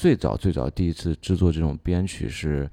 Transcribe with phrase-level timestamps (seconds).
[0.00, 2.66] 最早最早第一次制作这种编曲是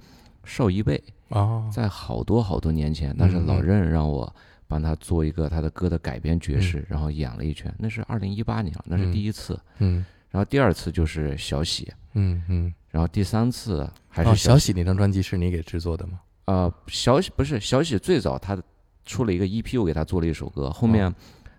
[0.46, 4.34] 邵一贝，哦，在好多好多年前，那是老任让我
[4.66, 9.60] 帮他做一个他的歌的改编爵士，然后演了一圈，那是二零一八年了，那是第一次。
[9.80, 16.22] 嗯然后第二次就是小喜，嗯嗯，然后第三次还哦，是小喜那张专辑是你给制作的吗？
[16.46, 18.58] 呃，小喜不是小喜最早他
[19.06, 20.70] 出了一个 EP，我给他做了一首歌。
[20.70, 21.14] 后面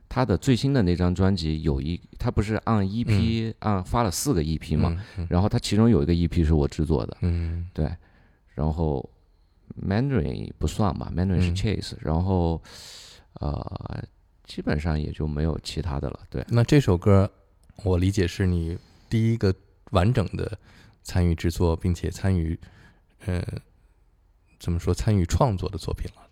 [0.08, 7.68] 他的最新的那张专辑有一，他不是按 EP、按发了四个 EP 嘛，嗯然后他其中有一个 EP 是我制作的，嗯。
[7.74, 7.94] 对，
[8.54, 9.08] 然后
[9.86, 11.56] Mandarin 不算吧，Mandarin 是嗯。
[11.56, 12.62] Chase，、然后
[13.34, 14.02] 呃，
[14.44, 17.30] 基本上也就没有其他的了，对，那这首歌，
[17.84, 18.78] 我理解是你
[19.10, 19.54] 第一个
[19.90, 20.58] 完整的
[21.02, 22.58] 参与制作，并且参与，
[23.26, 23.42] 呃，
[24.58, 26.22] 怎么说参与创作的作品了？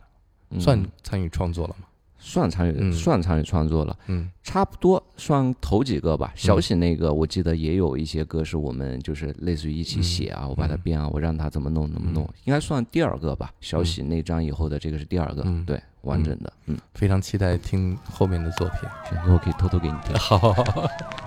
[0.50, 0.60] 嗯。
[0.60, 1.86] 算参与创作了吗？
[2.28, 3.96] 算参与、嗯算参与创作了。
[4.08, 6.32] 嗯差不多算头几个吧。
[6.34, 13.52] 小喜那个我记得也有一些歌是我们就是类似于一起写啊，我把它编啊，我让他怎么弄怎么弄，应该算第二个吧。
[13.60, 18.88] 小喜那张以后的这个是第二个，嗯对，完整的，嗯，非常期待听后面的作品。
[19.08, 20.16] 行以后可以偷偷给你听。
[20.18, 20.52] 好，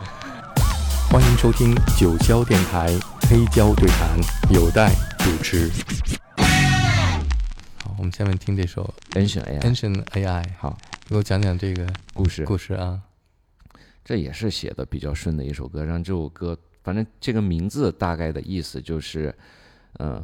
[1.10, 2.88] 欢迎收听九霄电台
[3.30, 4.20] 黑胶对谈，
[4.54, 5.72] 有待主持。
[7.84, 10.78] 好，我们下面听这首 Ancient AI，Ancient AI，好
[11.10, 13.02] 给我讲讲这个故事，故事啊。
[14.06, 15.84] 这也是写的比较顺的一首歌。
[15.84, 19.34] 让这首歌，反正这个名字大概的意思就是，
[19.94, 20.22] 呃，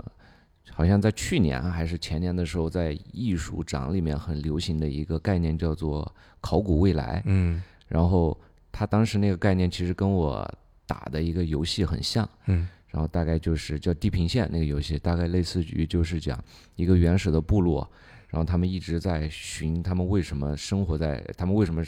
[0.70, 7.20] 好像在去年还是前年的时候，在艺术展里面很流行的一个概念叫做考古未来。
[7.26, 8.40] 嗯然后
[8.72, 10.48] 他当时那个概念其实跟我
[10.86, 16.40] 打的一个游戏很像，嗯然后大概就是叫《地平线》那个游戏，大概类似于就是讲
[16.76, 17.90] 一个原始的部落，
[18.36, 21.82] 然后他们一直在寻他们为什么生活在他们为什么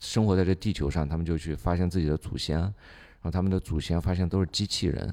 [0.00, 2.72] 生活在这地球上，他们就去发现自己的祖先，然
[3.22, 5.06] 后他们的祖先发现都是机器人，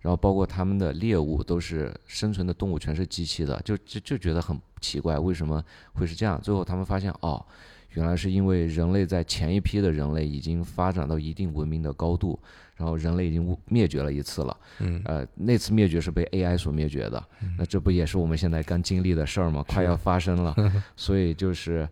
[0.00, 6.40] 然后包括他们的猎物都是生存的动物全是机器的，就就就觉得很奇怪，为什么会是这样？
[6.42, 7.46] 最后他们发现哦。
[7.90, 12.38] 原来是因为人类在前一批的人类已经发展到一定文明的高度，
[12.76, 14.56] 然后人类已经灭绝了一次了。
[14.80, 17.22] 嗯呃，那次灭绝是被 AI 所灭绝的，
[17.58, 19.64] 那这不也是我们现在刚经历的事儿吗？
[19.66, 20.54] 快要发生了，
[20.96, 21.88] 所以就是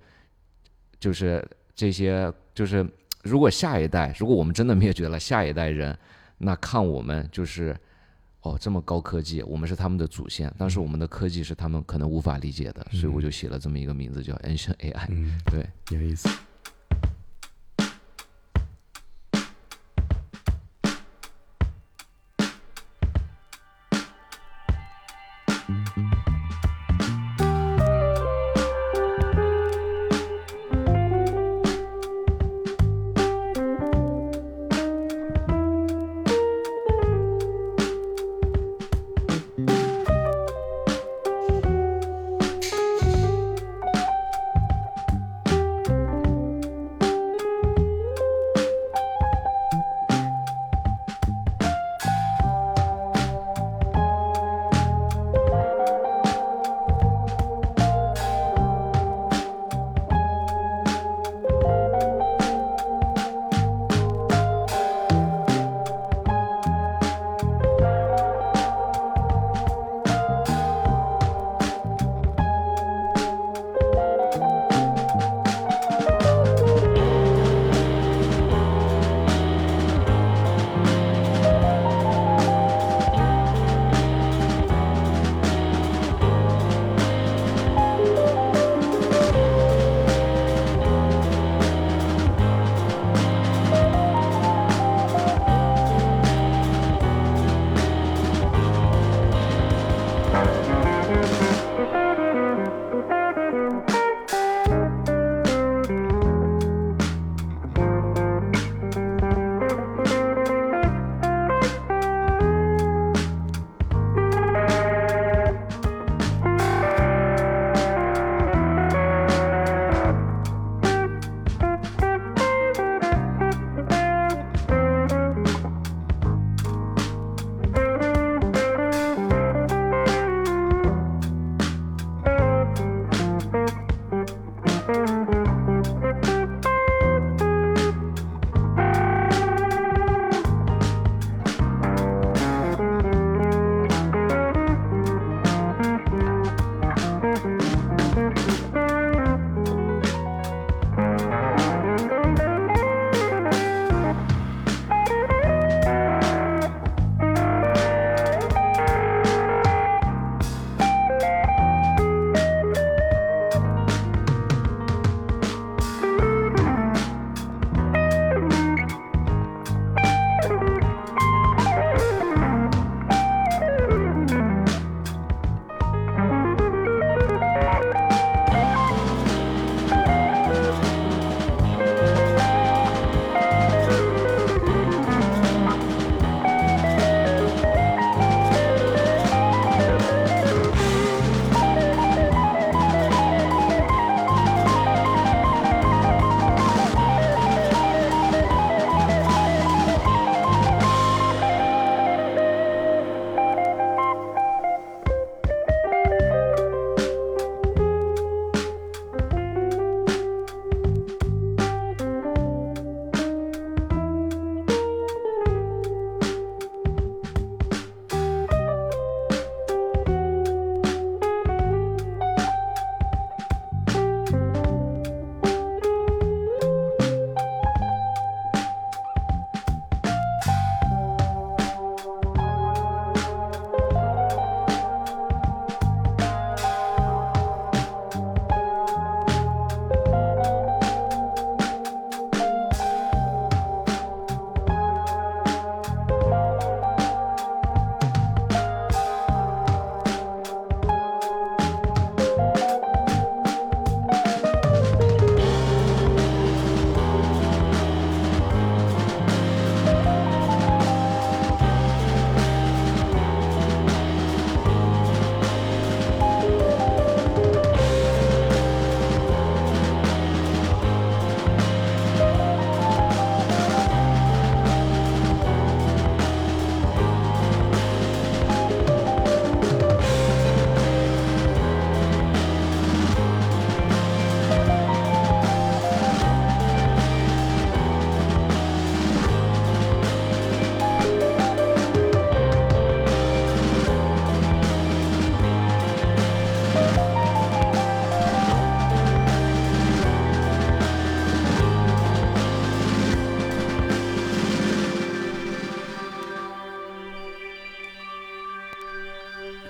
[1.00, 2.87] 就是这些就是
[3.23, 5.97] 如果下一代，如果我们真的灭绝了下一代人，
[6.39, 7.75] 那看我们就是
[8.43, 15.06] 哦这么高科技，我们是他们的祖先，但是我们的科技是他们可能无法理解的，所以我就写了这么一个名字叫 Ancient AI。
[15.09, 16.28] 嗯，对，有意思。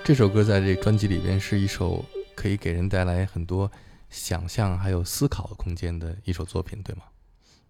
[0.05, 2.05] 这首歌在这专辑里边是一首
[2.35, 3.69] 可以给人带来很多
[4.11, 7.01] 想象还有思考空间的一首作品，对吗？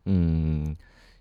[0.03, 0.75] 嗯，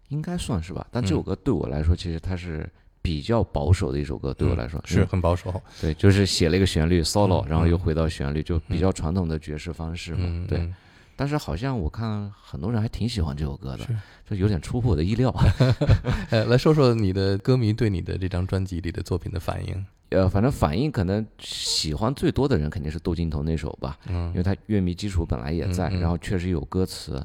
[0.09, 0.85] 应该算是吧。
[0.91, 2.69] 但这首嗯歌对我来说，其实它是
[3.01, 5.55] 比较保守的一首歌，对我来说是嗯很保守。
[5.81, 10.19] 对，就是写了一个旋律 solo，嗯然后又嗯回到旋律，就比较传统的爵士方式嘛。
[10.23, 10.75] 嗯，对，嗯
[11.17, 13.97] 但是好像我看很多人还挺喜欢这首歌的是，
[14.31, 15.35] 就有点出乎我的意料。
[16.31, 19.87] 呃，来说说你的歌迷对你的这张专辑里的作品的反应。
[20.11, 24.29] 呃，反正反应可能喜欢最多的人肯定是窦靖童那首吧，嗯。
[24.29, 25.99] 因为他乐迷基础本来也在，嗯。
[25.99, 27.25] 嗯然后确实有歌词，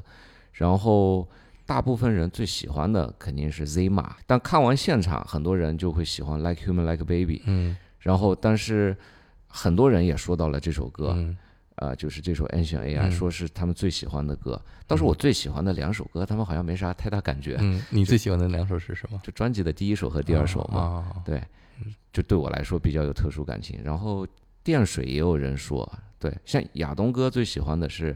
[0.52, 1.28] 然后
[1.66, 7.76] 大部分人最喜欢的肯定是 Z 马，但看完现场，很多人就会喜欢 Like Human Like Baby，嗯。
[8.00, 8.96] 然后但是
[9.46, 11.36] 很多人也说到了这首歌，嗯
[11.80, 14.60] 呃，就是这首 Ancient AI，、嗯说是他们最喜欢的歌。
[14.86, 17.56] 倒是我最喜欢的两首歌，他们好像没啥太大感觉。
[17.60, 19.18] 嗯，你最喜欢的两首是什么？
[19.24, 21.42] 就专辑的第一首和第二首嘛，啊，对，
[22.12, 23.80] 就对我来说比较有特殊感情。
[23.82, 24.26] 然后
[24.62, 28.14] 电水也有人说，对，像亚东哥最喜欢的是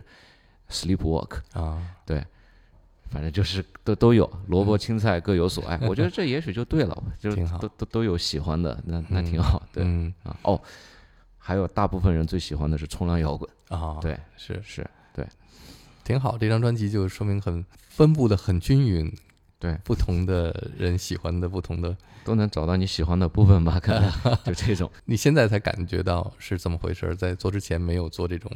[0.68, 2.22] Sleepwalk，啊，对
[3.10, 5.78] 反正就是都都有，萝卜青菜各有所爱。
[5.88, 9.62] 我觉得这也许就对了，就都都都有喜欢的，那那挺嗯好。
[9.72, 10.60] 对嗯啊，哦，
[11.46, 15.26] 还有大部分人最喜欢的是冲浪摇滚，啊，对，是是，对
[16.02, 16.38] 挺好。
[16.38, 19.14] 这张专辑就说明很分布的很均匀，
[19.58, 21.94] 对，不同的人喜欢的不同的。
[22.24, 23.78] 都能找到你喜欢的部分吧？
[23.78, 24.10] 可能
[24.46, 24.90] 就这种。
[25.04, 28.50] 你现在才感觉到是这么回事儿，在做之前没有做这种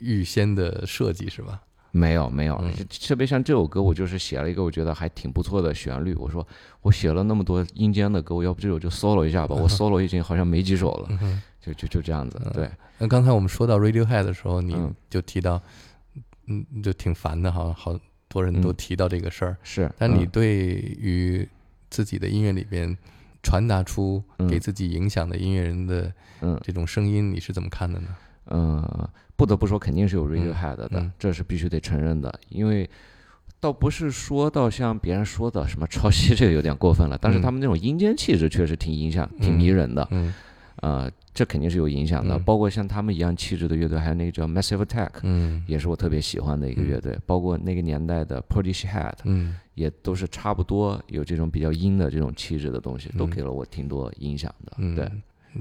[0.00, 1.62] 预先的设计是吧？
[1.92, 2.70] 没有没有嗯，
[3.06, 6.14] 特别像这首歌，我就是写了一个我觉得还挺不错的旋律。
[6.16, 6.46] 我说
[6.82, 9.56] 我写了那么多阴间的歌，我要不这首就 solo 一下吧。
[9.56, 11.18] 我 solo 已经好像没几首了。
[11.66, 12.40] 就就就这样子。
[12.54, 15.60] 对，那刚才我们说到 Radiohead 的时候，你嗯就提到，
[16.46, 19.56] 嗯，就挺烦的哈，好多人都嗯提到这个事儿。
[19.62, 19.90] 是。
[19.98, 21.48] 但你嗯对于
[21.90, 22.96] 自己的音乐里边
[23.42, 28.08] 传达出嗯给自己影响的音乐人的嗯这种声音，你是怎么看的呢？
[28.46, 32.32] 嗯，不得不说，肯定是有 Radiohead 的，嗯这是必须得承认的。
[32.48, 32.88] 因为
[33.58, 37.18] 倒不是说到像别人说的什么抄袭，这个有点过分了。
[37.20, 40.06] 但是嗯他们那种阴间气质确实挺影响、挺迷人的。
[40.12, 40.32] 嗯
[40.82, 42.36] 呃，这肯定是有影响的。
[42.36, 47.18] 嗯包括像他们一样气质的乐队，还有那个叫 Massive Attack，嗯也是我特别喜欢的一个乐队。
[47.26, 54.72] 包括那个年代的 Portishead，嗯也都是差不多有这种比较阴的这种气质的东西，都嗯给了我挺多影响的。
[54.78, 55.10] 嗯，对。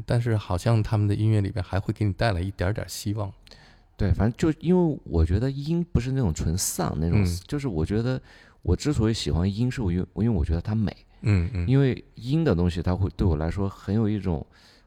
[0.05, 3.31] 但是好像他们的音乐里边还会给你带来一点点希望。
[3.95, 8.21] 对，反正就因为我觉得音不是那种纯丧那种，嗯就是我觉得
[8.61, 14.45] 我之所以喜欢音，是我因为因为我觉得它美，嗯嗯，因为音的东西它会对我来说很有一种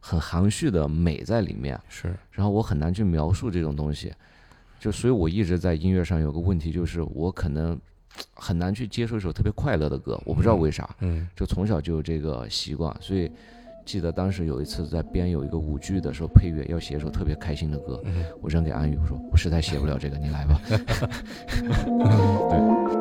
[0.09, 2.17] 很含蓄的美在里面，是。
[2.31, 4.11] 然后我很难去描述这种东西，
[4.81, 7.79] 就所以我一直在音乐上有个问题，就是我可能
[8.33, 11.29] 很难去接受一首特别快乐的歌，我不知道为啥，嗯。
[11.37, 13.31] 就从小就有这个习惯，所以
[13.85, 18.25] 记得当时有一次在编有一个舞剧的时候，配乐要写一首特别开心的歌，嗯。
[18.41, 20.59] 我扔给安宇，我说我实在写不了这个，你来吧。
[22.49, 22.98] Interlude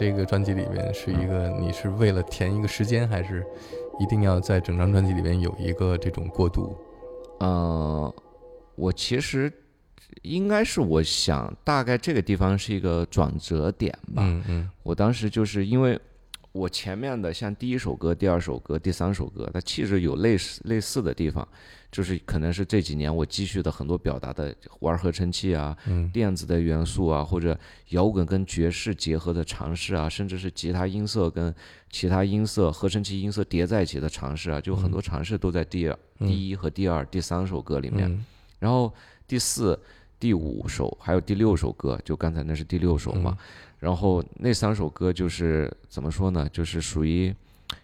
[0.00, 3.44] 这个专辑里面是一个，你是为了填一个时间，还是
[3.98, 6.74] 一定要在整张专辑里面有一个这种过渡？
[7.38, 8.14] 呃，
[8.76, 9.52] 我其实
[10.22, 14.22] 应该是我想，大概这个地方是一个转折点吧。
[14.24, 16.00] 嗯嗯我当时就是因为
[16.52, 21.46] 我前面的像第一首歌、第二首歌、第三首歌，它气质有类似类似的地方，
[21.92, 27.58] 就是可能是这几年我积蓄的很多表达的玩合成器啊、嗯电子的元素啊，或者
[27.90, 31.54] 摇滚跟爵士结合的尝试啊，甚至是吉他音色跟
[31.88, 38.10] 其他音色、合成器音色叠在一起的尝试啊，就很多尝试都在第第一和第二、第三首歌里面。
[38.10, 38.24] 嗯
[38.58, 38.92] 然后
[39.26, 39.80] 第四、
[40.20, 43.36] 第五首还有第六首歌，就刚才那是第六首嘛。
[43.80, 46.46] 然后那三首歌就是怎么说呢？
[46.52, 47.34] 就是属于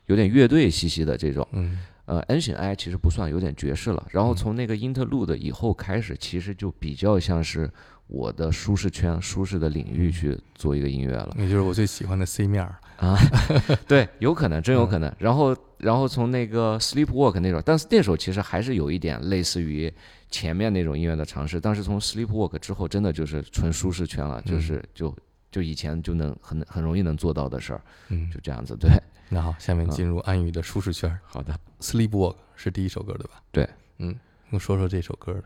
[0.04, 1.46] 有点乐队兮兮的这种。
[1.52, 4.06] 嗯呃，Ancient I 其实不算，有点爵士了。
[4.12, 7.68] 然后从那个 Interlude 以后开始，其实就比较像是
[8.06, 11.34] 我的舒适圈、舒适的领域去做一个音乐了。
[11.36, 12.76] 那就是我最喜欢的 C 面儿。
[12.98, 13.18] 啊，
[13.88, 15.12] 对，有可能，真有可能。
[15.18, 19.92] 然后，然后从那个 Sleepwalk 那首，但是那首其实还是有一点类似于
[20.30, 21.60] 前面那种音乐的尝试。
[21.60, 25.16] 但是从 Sleepwalk 之后，真的就是纯舒适圈了，就是就
[25.50, 28.76] 就以前就能很很容易能做到的事儿，嗯，就这样子。
[28.76, 28.90] 对，
[29.28, 31.18] 那好，下面进入安宇的舒适圈。
[31.24, 33.42] 好的，Sleepwalk 是第一首歌对吧？
[33.50, 33.68] 对，
[33.98, 34.18] 嗯，
[34.50, 35.42] 我说说这首歌。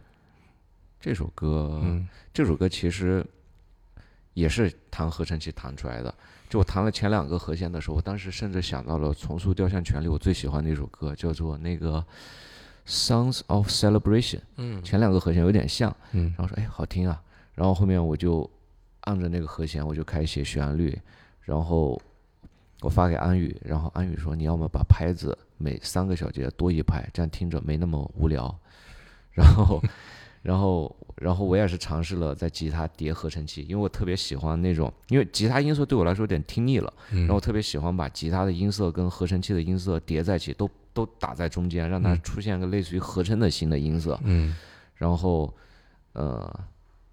[1.02, 3.24] 这首歌，嗯，这首歌其实
[4.34, 6.14] 也是弹合成器弹出来的。
[6.46, 11.92] 就我弹了前两个和弦的时候，我当时甚至想到了《重塑雕像权》利我最喜欢的一首歌，叫做那个
[12.86, 14.38] 《Songs of Celebration》。
[14.56, 17.22] 嗯，前两个和弦有点像，嗯，然后说哎好听啊，
[17.54, 18.48] 然后后面我就
[19.02, 20.98] 按着那个和弦，我就开始写旋律，
[21.42, 22.00] 然后
[22.80, 28.58] 我发给安宇，然后安宇说你要么把拍子每三个小节多一拍，这样听着没那么无聊，
[29.32, 29.82] 然后。
[30.42, 44.18] 然后，然后我也是尝试了在吉他叠合成器，因为我特别喜欢那种，因为吉他音色对我来说有点听腻了，然后我特别喜欢把吉他的音色跟合成器的音色叠在一起，都都打在中间，让它出现个类似于合成的新的音色。
[44.24, 44.54] 嗯，
[44.94, 45.54] 然后，
[46.12, 46.60] 呃。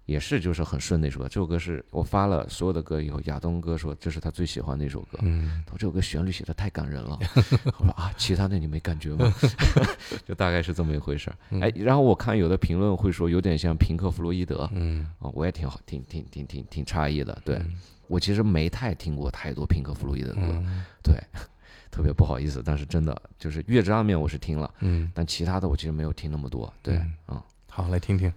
[0.08, 1.28] 也是，就是很顺那首歌。
[1.28, 5.18] 这首歌是我发了所有的歌以后，亚东哥说这是他最喜欢的一首歌。
[5.20, 7.18] 嗯，他说这首歌旋律写的太感人了。
[7.78, 9.30] 我说啊，其他的你没感觉吗？
[10.26, 11.60] 就大概是这么一回事儿。
[11.60, 14.66] 哎，然后我看有的评论会说有点像平克·弗洛伊德。
[14.72, 17.38] 嗯，啊，我也挺好，挺挺挺挺挺诧异的。
[17.44, 17.60] 对
[18.06, 20.64] 我其实没太听过太多平克·弗洛伊德的歌。
[21.02, 21.22] 对，
[21.90, 24.70] 特别不好意思，但是真的就是《月之暗面》我是听了。
[24.80, 26.72] 嗯，但其他的我其实没有听那么多。
[26.82, 26.96] 对，
[27.28, 28.32] 嗯，好，来听听。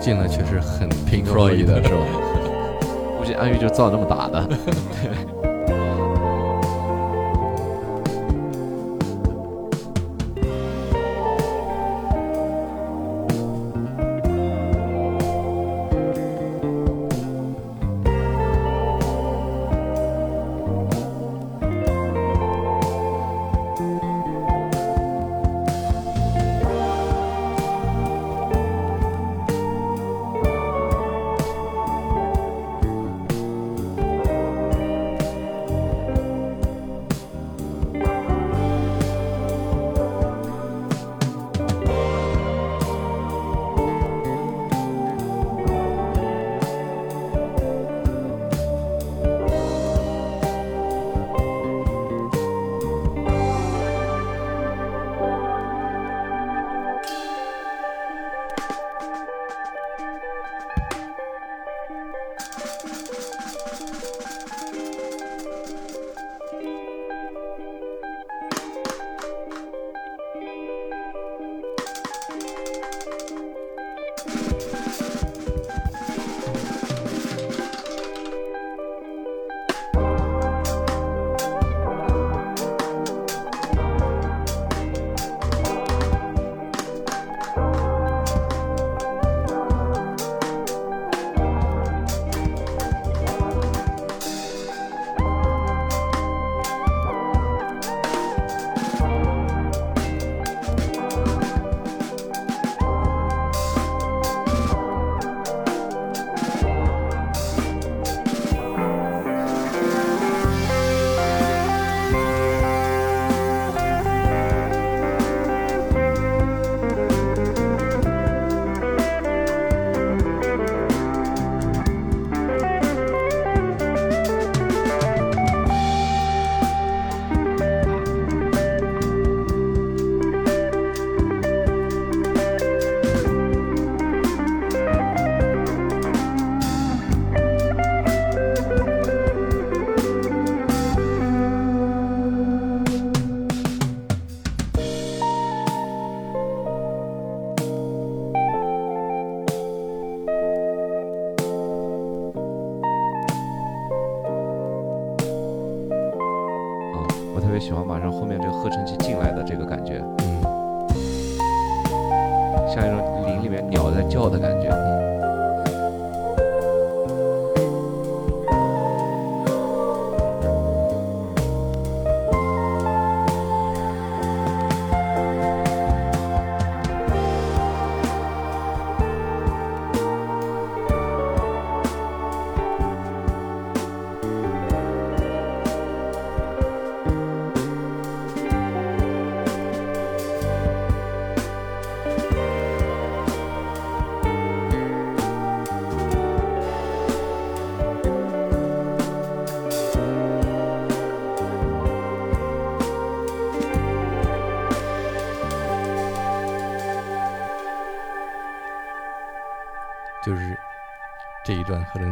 [0.00, 2.04] 进了确实很 Pink Floyd 的是吧？
[3.34, 4.48] 安玉就造那么打的。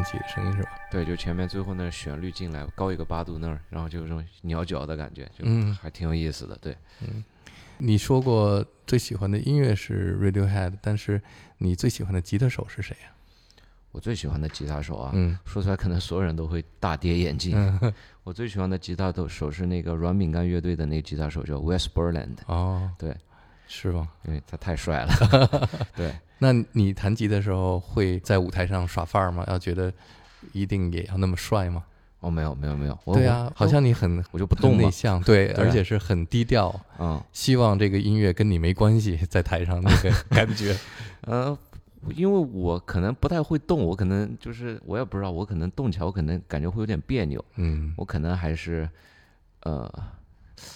[0.04, 0.70] 声音是吧？
[0.90, 6.56] 对，就前面最后那旋律进来，高一个八度那儿，然后就有这种鸟脚的感觉，就嗯还挺有意思的。
[6.60, 7.24] 对，嗯，
[7.78, 11.20] 你说过最喜欢的音乐是 Radiohead，但是
[11.58, 13.12] 你最喜欢的吉他手是谁呀、
[13.90, 17.54] 我最喜欢的吉他手啊，嗯说出来可能所有人都会大跌眼镜。
[17.56, 17.92] 嗯，
[18.24, 23.16] 我最喜欢的吉他手是那个软饼干乐队的那个吉他手叫 Wes Borland，哦，对，
[23.74, 24.06] 是吗？
[24.26, 25.68] 因为他太帅了。
[25.96, 29.42] 对，那你弹吉的时候会在舞台上耍范儿吗？
[29.48, 29.90] 要觉得
[30.52, 31.82] 一定也要那么帅吗？
[32.20, 40.76] 哦，没有没有没有，我对啊，好像你很我就不动内向， 对，对而且是很低调，嗯希望这个音乐跟你没关系，在台上那个 感觉。
[41.22, 41.56] 呃，
[42.14, 48.88] 因为我可能不太会动，我可能就是我也不知道，我可能动起来我可能感觉会有点别扭，嗯我可能还是
[49.62, 49.90] 呃，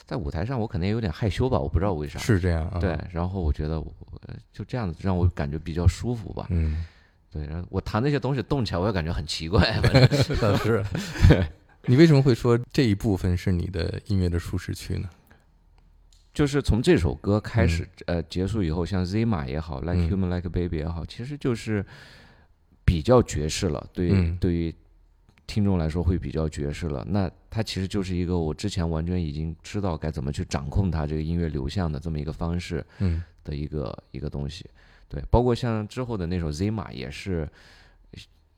[0.05, 2.19] 在舞台上我可能也有点害羞吧，我不知道为啥。
[2.19, 2.79] 是这样啊。
[2.79, 3.95] 对，，然后我觉得我
[4.27, 6.47] 呃就这样子让我感觉比较舒服吧。
[6.51, 6.85] 嗯，
[7.31, 9.61] 对，然后我弹那些东西动起来，我也感觉很奇怪。
[9.81, 10.85] 反 正倒是。
[11.89, 15.09] 你为什么会说这一部分是你的音乐的舒适区呢？
[16.35, 21.87] 就是从这首歌开始，呃，结束以后，像 Zima 也好，Like 嗯 Human Like Baby 也好，其实就是
[22.85, 23.87] 比较爵士了。
[23.93, 24.75] 对于、嗯对于
[25.47, 27.05] 听众来说会比较爵士了。
[27.09, 34.69] 那它其实就是一个我之前完全已经知道该怎么去掌控它这个音乐流向的这么一个方式嗯的一个一个东西。
[35.09, 37.49] 对，包括像之后的那首 Zima 也是，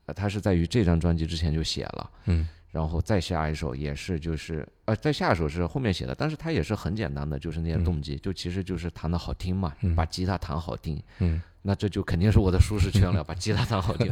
[0.05, 2.11] 呃，它是在于这张专辑之前就写了。
[2.25, 14.11] 嗯然后再下一首也是就是呃，再下一首是后面写的，但是它也是很简单的，就是那些嗯动机，就其实就是弹的好听嘛，嗯把吉他弹好听，嗯那这就肯定是我的舒适圈了， 把吉他弹好听，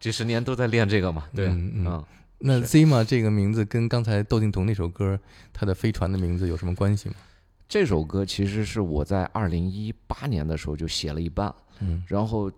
[0.00, 2.04] 几十年都在练这个嘛，对，嗯
[2.40, 2.66] 那是。
[2.66, 5.18] Zima 这个名字跟刚才窦靖童那首歌
[5.52, 7.14] 它的飞船的名字有什么关系吗？
[7.68, 12.02] 这首歌其实是我在二零一八年的时候就写了一半，嗯。
[12.06, 12.50] 然后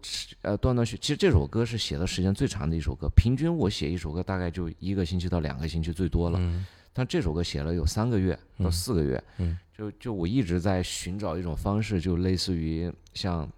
[0.42, 6.64] 呃断断续，其实这首歌是写的时间最长的一首歌，平均我写一首歌大概就一个星期到两个星期最多了，嗯。
[6.92, 9.58] 但这首歌写了有三个月到嗯四个月，嗯。
[9.76, 13.48] 就就我一直在寻找一种方式，就类似于像，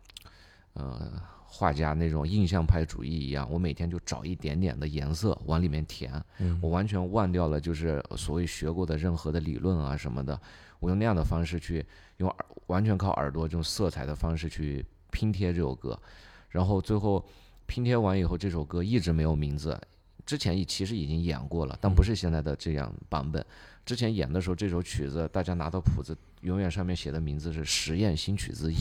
[0.74, 1.12] 呃，
[1.46, 10.40] 画家那种印象派主义一样，我每天就找一点点的颜色往里面填，嗯我完全忘掉了就是所谓学过的任何的理论啊什么的，
[10.80, 11.84] 我用那样的方式去
[12.16, 15.98] 用耳完全靠耳朵这种色彩的方式去拼贴这首歌，
[16.48, 17.22] 然后最后
[17.66, 19.78] 拼贴完以后，这首歌一直没有名字。
[20.24, 23.44] 之前已其实已经演过了，但不是现在的这样版本。
[23.84, 28.76] 之前演的时候，这首曲子大家拿到谱子，永远上面写的名字是《实验新曲子一》，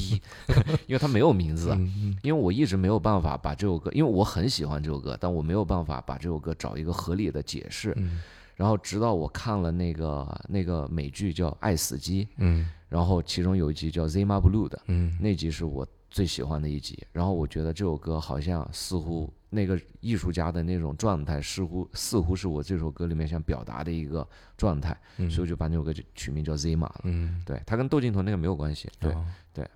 [0.87, 1.71] 因为它没有名字。
[1.71, 7.93] 嗯因为我一直没有办法把这首歌，因为我很喜欢这首歌，但我没有办法把这首歌找一个合理的解释。
[7.97, 8.21] 嗯
[8.57, 17.03] 然后直到我看了那个那个美剧叫《爱死机》，嗯然后其中有一集叫《Zima Blue》的，嗯那集是我最喜欢的一集。
[17.11, 27.01] 然后我觉得这首歌好像似乎那个艺术家的那种状态，似乎似乎是我这首歌里面想表达的一个状态，嗯，所以我就把那首歌就取名叫 Zima 了。
[27.05, 29.67] 嗯对，它跟窦靖童那个没有关系，对，哦对。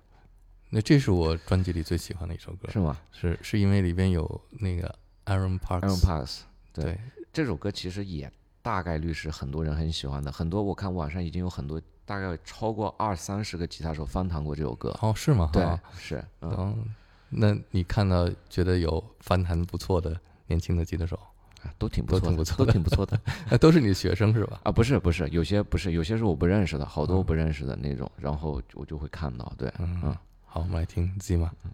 [0.68, 4.92] 那这是我专辑里最喜欢的一首歌，是吗是是因为里边有那个
[5.26, 6.40] Aaron Parks，
[6.72, 6.98] 对对，
[7.32, 8.30] 这首歌其实也
[8.66, 14.92] 大概率是很多人很喜欢的，很多我看网上已经有很多大概超过二三十个吉他手翻弹过这首歌。
[15.00, 15.48] 哦，是吗？
[15.52, 16.84] 对哦，是，嗯，嗯，
[17.28, 21.16] 那你看到觉得有翻弹不错的年轻的吉他手，
[21.78, 23.20] 都挺不都错的，挺不错的都挺不错的
[23.58, 24.60] 都是你的学生是吧？
[24.64, 24.72] 啊！
[24.72, 31.48] 不是不是，有些不是，有些是我不认识的，好多嗯我不认识的那种，然后我就会看到，对，嗯嗯，好，我们来听 Zima。
[31.64, 31.70] 嗯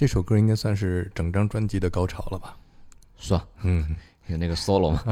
[0.00, 2.56] 这首歌应该算是整张专辑的高潮了吧？
[3.18, 3.94] 算嗯，
[4.28, 5.02] 有那个 solo 嘛，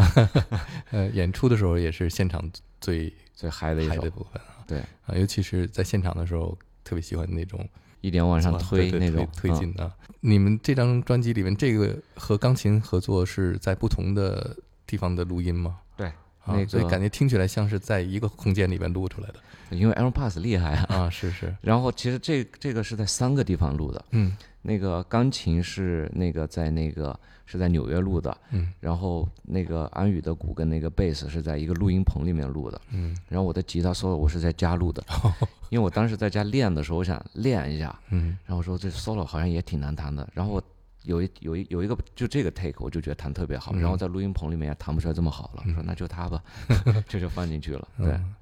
[0.92, 2.42] 呃，演出的时候也是现场
[2.81, 4.64] 最最嗨的一首部分啊。
[4.66, 7.68] 对啊，尤其是在现场的时候，特别喜欢那种
[8.01, 9.94] 一点往上推那种推进啊。
[10.20, 15.81] 你们这张专辑里面，这个和钢琴合作是在不同的地方的录音吗？
[15.98, 16.11] 对
[16.48, 19.34] 啊，那个所以感觉听起来像是在一个空间里面录出来的。
[19.76, 20.87] 因为 Pass 厉害啊。
[21.06, 24.37] 啊，是是，然后其实这这个是在三个地方录的，嗯。
[24.62, 28.72] 那个钢琴是那个在那个是在纽约录的，嗯。
[28.80, 33.16] 然后那个安宇的鼓跟那个贝斯是在一个录音棚里面录的，嗯。
[33.28, 35.02] 然后我的吉他 solo 我是在家录的，
[35.70, 38.37] 因为我当时在家练的时候，我想练一下，嗯。
[38.46, 40.62] 然后说这 solo 好像也挺难弹的，然后我
[41.08, 43.80] 有一有一有一个就这个 take 我就觉得弹特别好，嗯。
[43.80, 46.42] 然后在录音棚里面也弹不出来这么好了，我说那就它吧，
[47.08, 48.34] 这就放进去了，对，嗯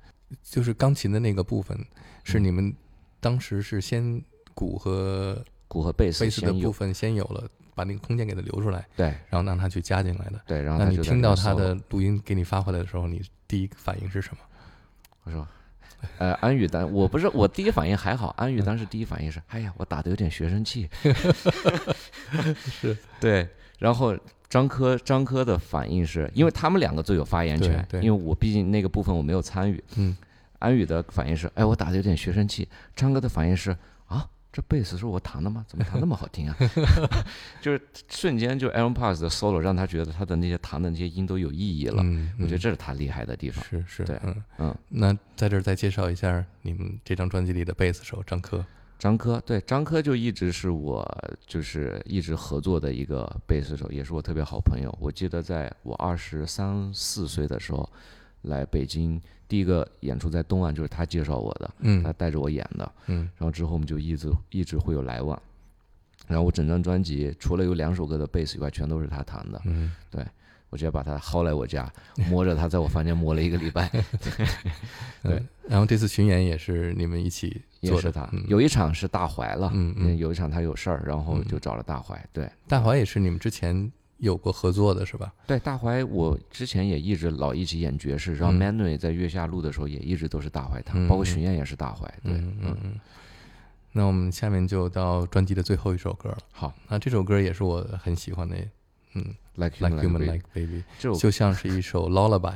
[0.42, 1.78] 就是钢琴的那个部分，
[2.24, 2.44] 是嗯。
[2.44, 2.74] 你们
[3.20, 4.20] 当时是先
[4.54, 10.40] 鼓和鼓和贝斯贝斯的，部分先有了，把那个空间给它留出来，对然后让它去加进来的。
[10.46, 14.38] 对，然后那你听到他的录音给你发回来的时候，你第一反应是什么？
[15.24, 15.46] 我说，
[16.18, 20.88] 呃，安宇丹我不是我第一反应还好，安宇当时第一反应是，哎呀，我打的有点学生气
[22.56, 24.16] 是 对，然后
[24.48, 30.16] 张科张科的反应是因为他们两个最有发言权，因为我毕竟那个部分我没有参与，嗯
[30.58, 34.28] 安宇的反应是，哎，我打的有点学生气，张哥的反应是，啊。
[34.52, 35.62] 这贝斯是我弹的吗？
[35.68, 36.56] 怎么弹那么好听啊？
[37.60, 42.02] 就是瞬间就 Aaron Pass 的 solo 让他觉得他的那些弹的那些音都有意义了。
[42.02, 43.62] 嗯，我觉得嗯这是他厉害的地方。
[43.68, 48.64] 是是对嗯嗯，那在这儿再介绍一下你们这张专辑里的贝斯手张科。
[48.98, 51.06] 张科对张科就一直是我
[51.46, 54.96] 就是一直合作的一个贝斯手，也是我特别好朋友。
[55.00, 57.88] 我记得在我二十三四岁的时候
[58.42, 61.66] 来北京，第一个演出在东岸就是他介绍我的，
[62.02, 62.92] 他嗯带着我演的。
[63.06, 65.40] 嗯然后之后我们就一直一直会有来往。
[66.26, 69.62] 然后我整张专辑除了有两首歌的贝斯以外，全都是他弹的。
[69.64, 69.92] 嗯，
[70.70, 71.90] 我直接把他薅来我家，
[72.28, 73.88] 摸着他在我房间摸了一个礼拜，
[75.22, 75.48] 对嗯。
[75.68, 78.44] 然后这次巡演也是你们一起做的，他嗯。
[78.48, 82.22] 有一场是大怀了，嗯嗯有一场他有事儿，然后嗯就找了大怀。
[82.32, 85.32] 对大怀也是你们之前有过合作的是吧？
[85.46, 92.06] 对，大怀我之前也一直老一起演爵士，然后嗯 Manu 在月下录的时候也一直都是大怀弹，嗯包括巡演也是大怀。
[92.22, 93.00] 对，嗯嗯嗯。
[93.92, 96.38] 那我们下面就到专辑的最后一首歌了。
[96.52, 98.56] 好那这首歌也是我很喜欢的，
[99.16, 102.54] 嗯，Like，Like Human Human Like Like Baby，这首就像 是一首 lullaby，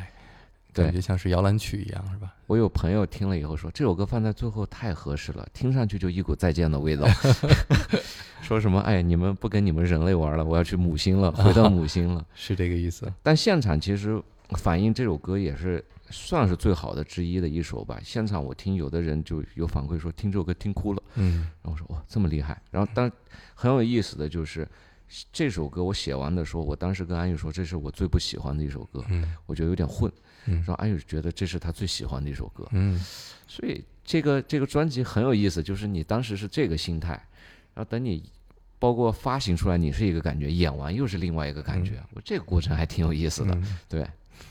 [0.72, 2.34] 感觉像是摇篮曲一样，是吧？
[2.46, 7.06] 我有朋友听了以后说，这首歌放在最后太合适了，听上去就一股再见的味道。
[8.42, 12.24] 说什么哎，你们不跟你们人类玩了，我要去母星了，回到母星了。
[12.34, 13.10] 是这个意思。
[13.22, 14.20] 但现场其实
[14.58, 18.00] 反映这首歌也是算是最好的之一的一首吧。
[18.02, 22.60] 现场我听有的人就有反馈说听这首歌听哭了，嗯然后我说哇这么厉害。
[22.70, 23.10] 然后当
[23.54, 24.66] 很有意思的就是
[25.32, 30.10] 这首歌我写完的时候，我当时跟安宇说这是我最不喜欢的一首歌，嗯我觉得有点混。
[30.46, 32.66] 嗯然后安宇觉得这是他最喜欢的一首歌。
[32.70, 32.98] 嗯
[33.46, 37.12] 所以这个这个专辑很有意思，就是你当时是这个心态，
[37.74, 38.30] 然后等你
[38.78, 43.54] 包括发行出来，你是一个感觉，演完又是另外一个感觉，我这个过程还挺有意思的。
[43.54, 44.06] 嗯对，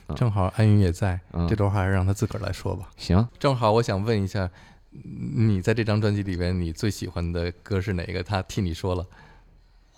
[0.08, 2.90] 嗯正好安云也在，嗯这段话还是让他自个儿来说吧。
[2.98, 4.50] 行，正好我想问一下，
[4.92, 8.22] 你在这张专辑里边，你最喜欢的歌是哪个？
[8.22, 9.06] 他替你说了。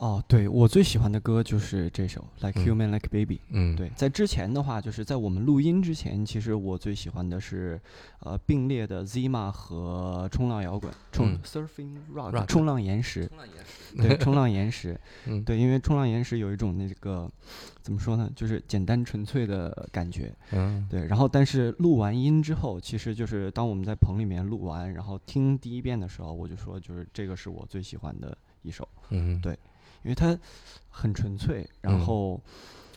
[0.02, 2.66] 哦，对我最喜欢的歌就是这首《Like 嗯。
[2.66, 3.36] Human Like Baby》。
[3.50, 7.80] 嗯，对，在之前的话，就是在我们录音之前，其实我最喜欢的是，
[8.22, 11.40] 呃，并列的 Zima 和冲浪摇滚，冲、嗯。
[11.44, 15.44] Surfing Rock，, 冲浪岩石冲浪岩石，对，冲浪岩石， 嗯。
[15.44, 17.30] 对，因为冲浪岩石有一种那个
[17.84, 20.84] 怎么说呢，就是简单纯粹的感觉，嗯。
[20.90, 21.06] 对。
[21.06, 28.88] 然后，但是录完音之后，其实就是当我们在棚里面录完，然后听第一遍的时候，我就说，就是这个是我最喜欢的一首。
[29.10, 29.56] 嗯，对
[30.04, 30.38] 因为它
[30.90, 32.42] 很纯粹，然嗯后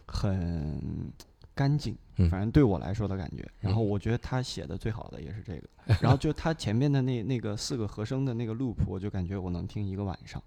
[0.06, 1.12] 很
[1.54, 3.48] 干净，嗯反正对我来说的感觉。
[3.60, 5.68] 然后嗯我觉得他写的最好的也是这个，
[6.02, 10.42] 然后就他前面的那那个四个和声的那个 loop，我就感觉我能听一个晚上。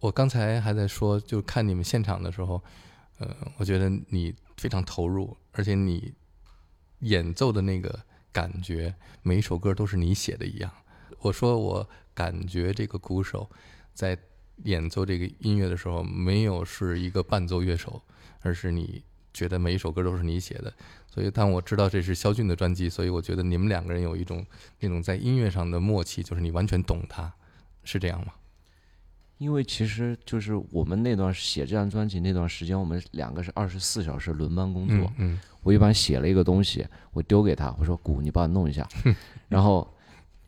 [0.00, 2.62] 我刚才还在说，就看你们现场的时候，
[3.18, 6.12] 呃，我觉得你非常投入，而且你
[7.00, 7.98] 演奏的那个
[8.32, 10.72] 感觉，每一首歌都是你写的一样。
[11.20, 13.48] 我说我感觉这个鼓手
[13.92, 14.18] 在
[14.64, 18.00] 演奏这个音乐的时候，没有是一个伴奏乐手，
[18.40, 20.72] 而是你觉得每一首歌都是你写的。
[21.12, 24.46] 所以，但我知道这是肖俊的专辑，所以我觉得你们两个人有一种
[24.78, 27.32] 那种在音乐上的默契，就是你完全懂他，
[27.82, 28.32] 是这样吗？
[29.38, 34.96] 因为其实就是我们那段写这张专辑那段时间，我们两个是二十四小时轮班工作。
[35.16, 38.86] 嗯嗯我一般写了一个东西，我丢给他，我说鼓你帮我弄一下，
[39.48, 39.94] 然后，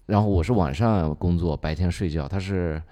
[0.06, 2.82] 然后我是晚上工作，白天睡觉，他是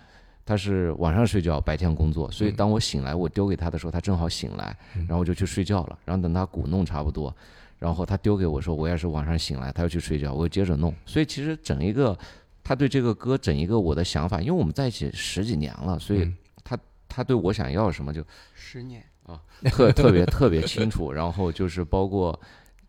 [0.45, 5.99] 他是晚上睡觉，白天工作，所以嗯当我醒来，我丢给他的时候，他正好醒来，嗯然后我就去睡觉了。
[6.05, 7.35] 然后等他鼓弄差不多，
[7.79, 10.95] 然后他丢给我说，我也是晚上醒来，他要去睡觉，我就接着弄。
[11.07, 12.19] 所以其实整一个
[12.65, 16.33] 他对这个歌整一个我的想法，因为我们在一起十几年了，所以
[16.65, 18.25] 他他对我想要什么就
[18.55, 21.13] 十年啊，特特别特别清楚。
[21.13, 22.39] 然后就是包括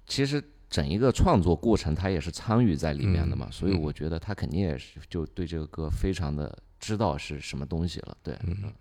[0.07, 0.43] 其实。
[0.71, 8.73] 整一个创作过程，他也是参与在里面的嘛，嗯所以嗯我觉得他肯定也是就对这个歌非常的知道是什么东西了，对，嗯，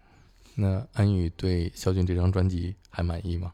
[0.57, 3.53] 那安宇对肖俊这张专辑还满意吗？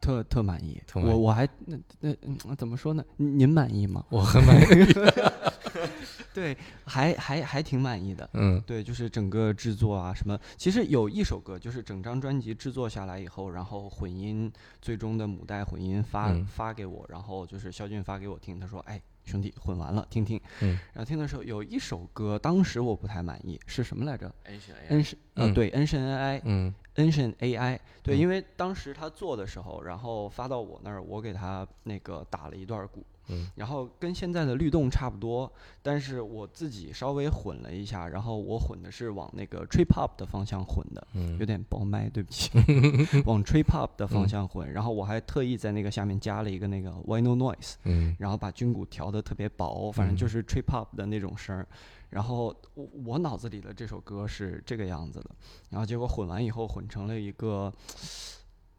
[0.00, 0.80] 特特满意。
[0.86, 3.02] 特满意我我还那那嗯怎么说呢？
[3.16, 4.04] 您您满意吗？
[4.10, 4.66] 我很满意。
[6.34, 8.28] 对，还还还挺满意的。
[8.34, 24.32] 嗯对，就是整个制作啊什么，其实有一首歌，就是整张专辑制作下来以后，然后混音最终的母带混音发、嗯发给我，然后就是肖俊发给我听，他说：“哎，兄弟，混完了，听听。”嗯，然后听的时候有一首歌，当时我不太满意，是什么来着？
[24.44, 25.54] 恩选恩是呃嗯。
[25.54, 28.18] 对，，N 是 AI，嗯，N 是 AI，对，嗯。
[28.18, 33.48] 因为当时他做的时候，然后发到我那儿，我给他那个打了一段鼓，嗯。
[33.56, 35.50] 然后跟现在的律动差不多，
[35.82, 41.38] 但是我自己稍微混了一下，然后我混的是往那个 trip hop 的方向混的，嗯。
[41.38, 42.50] 有点爆麦，对不起，
[43.26, 48.14] 往 trip hop 的方嗯向混，然后我还特意在那个下面加了一个那个 vinyl noise，嗯。
[48.18, 50.28] 然后把军鼓调的特别薄，反正就嗯。
[50.28, 51.66] 是 trip hop 的那种声儿。
[52.10, 55.30] 然后我我脑子里的这首歌是这个样子的，
[55.70, 57.72] 然后结果混完以后混成了一个，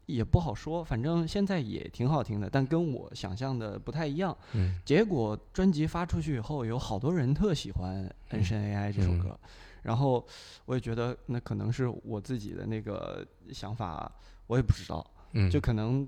[0.06, 4.36] 也不好说，反正现在也挺好听的，但跟我想象的不太一样。
[4.52, 9.38] 嗯结果专辑发出去以后，有好多人特喜欢《恩神 AI》这首嗯歌，
[9.82, 10.26] 然后
[10.66, 14.10] 我也觉得那可能是我自己的那个想法，
[14.46, 15.04] 我也不知道。
[15.32, 16.06] 嗯，就可能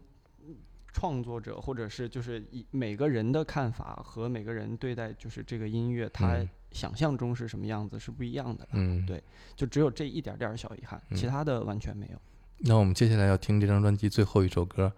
[0.93, 8.71] 创作者或者是就是以每个人的看法和每个人对待就是这个音乐，他嗯想象中是什么样子是不一样的啦。
[8.75, 9.23] 嗯对
[9.55, 12.21] 就只有这一点点儿小遗憾，其嗯他的完全没有。
[12.59, 14.93] 那我们接下来要听这张专辑最后一首歌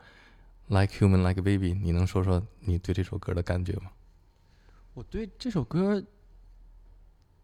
[0.81, 3.91] 《Like Human Like Baby》，你能说说你对这首歌的感觉吗？
[4.95, 6.03] 我对这首歌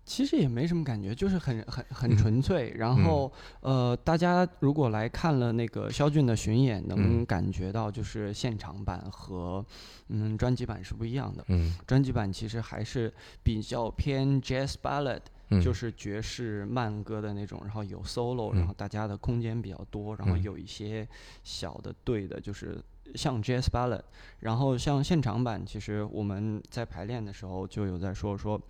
[0.04, 2.72] 其实也没什么感觉，就是很很很嗯纯粹。
[2.76, 9.64] 然后呃，大家如果来看了那个肖俊的巡演，能嗯感觉到就是现场版和
[10.08, 11.44] 嗯专辑版是不一样的。
[11.48, 13.12] 嗯专辑版其实还是
[13.42, 15.20] 比较偏 jazz ballad，、
[15.58, 18.58] 嗯，就是爵士慢歌的那种，然后有 solo，、嗯。
[18.58, 20.42] 然后大家的空间比较多，然后嗯。
[20.42, 21.06] 有一些
[21.42, 22.82] 小的对的，就是
[23.14, 24.02] 像 jazz ballad。
[24.40, 28.60] 然后像现场版，其实我们在排练的时候就有在说说，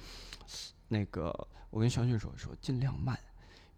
[0.88, 1.32] 那个
[1.70, 3.18] 我跟小雪说说尽量慢，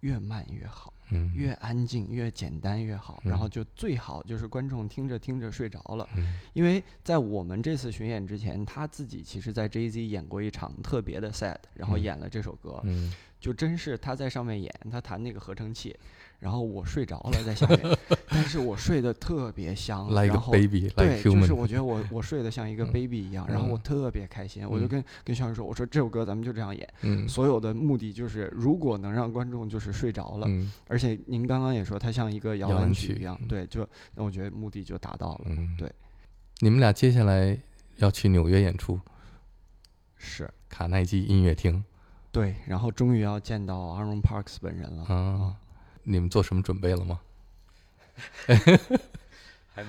[0.00, 0.92] 越慢越好。
[1.10, 1.32] 嗯。
[1.34, 6.38] 越安静、越简单越好，然后嗯就最好就是观众听着听着睡着了，嗯。
[6.52, 12.02] 因为在我们这次巡演之前，他自己其实在 Jay Z 演过一场特别的 set，然后嗯。
[12.02, 13.12] 演了这首歌，嗯。
[13.38, 15.96] 就真是他在上面演，他弹那个合成器，
[16.38, 17.80] 然后我睡着了在下面，
[18.28, 22.92] 但是我睡得特别香，，Like 然后 Baby，Like 对，就是我觉得我我睡得像一个嗯。
[22.92, 23.80] baby 一样，然后我嗯。
[23.82, 24.88] 特别开心，我就嗯。
[24.88, 27.28] 跟跟肖宇说，我说这首歌咱们就这样演，嗯。
[27.28, 30.70] 所有的目的就是如果能让观众就是睡着了，嗯。
[30.88, 33.48] 而且您刚刚也说它像一个摇摇篮曲一样，嗯。
[33.48, 35.90] 对，就那我觉得目的就达到了，嗯，对。
[36.60, 37.58] 你们俩接下来
[37.96, 38.98] 要去纽约演出，
[40.16, 41.84] 是卡耐基音乐厅。
[42.32, 45.56] 对，然后终于要见到 Aaron Parks 本人了，啊，
[46.08, 47.20] 你们做什么准备了吗？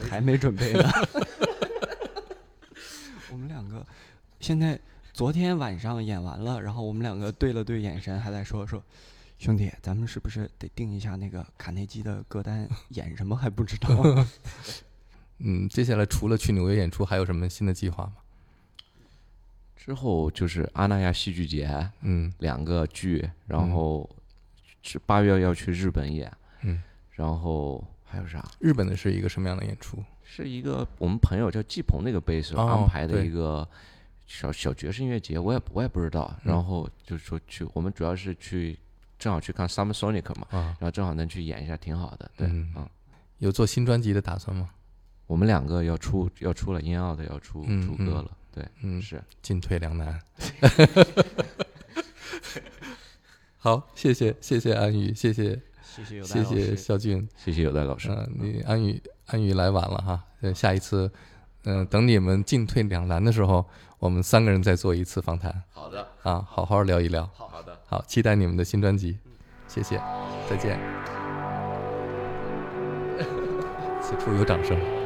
[0.10, 0.84] 还没准备呢。
[3.32, 3.86] 我们两个
[4.40, 4.80] 现在
[5.14, 8.84] 昨天晚上演完了，然后我们两个对了对眼神，还在说说。
[9.38, 12.68] 兄弟，咱们是不是得定一下那个卡内基的歌单？
[12.90, 13.88] 演什么还不知道。
[15.38, 18.14] 嗯，接下来除了去纽约演出，还有什么新的计划吗？
[19.76, 24.27] 之后就是阿那亚戏剧节嗯两个剧，然嗯后是
[25.06, 26.32] 八月要去日本演，
[26.62, 26.82] 嗯，
[27.12, 28.48] 然后还有啥？
[28.60, 29.98] 日本的是一个什么样的演出？
[30.24, 33.68] 是一个我们朋友叫季鹏那个贝斯手哦安排的一个
[34.26, 36.32] 小小爵士音乐节，我也我也不知道。
[36.44, 38.78] 嗯然后就是说去，我们主要是去
[39.18, 42.30] 正好去看 Summer Sonic 嘛，啊，然后正好能去演一下，挺好的。
[42.36, 42.90] 对，嗯嗯，
[43.40, 44.70] 有做新专辑的打算吗？
[45.28, 49.22] 我们两个要出要出了音奥的要出出歌了，对，嗯，是。
[49.42, 50.20] 进退两难。
[53.68, 57.28] 好，谢谢谢谢安宇，谢谢谢谢谢谢肖俊。
[57.36, 58.08] 谢谢有代老师。
[58.10, 61.12] 嗯、你安宇安宇来晚了哈，呃下一次，
[61.66, 63.66] 嗯、等你们进退两难的时候，
[64.00, 67.30] 我们三个人再做一次访谈好的，啊，好好聊一聊。
[67.34, 67.78] 好好的。
[67.86, 69.18] 好，期待你们的新专辑，
[69.68, 70.02] 谢谢，
[70.50, 70.80] 再见。
[74.02, 74.97] 此处有掌声。